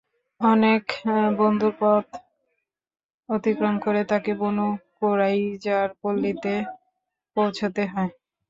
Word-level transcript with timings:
অনেক 0.41 0.83
বন্ধুর 1.37 1.73
পথ 1.79 2.05
অতিক্রম 3.29 3.75
করে 3.79 4.01
তাকে 4.11 4.31
বনু 4.33 4.67
কুরাইযার 4.95 5.89
পল্লীতে 6.01 6.53
পৌঁছতে 7.37 7.83
হয়। 7.85 8.11